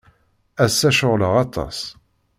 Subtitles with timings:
[0.63, 1.79] Ass-a, ceɣleɣ aṭas.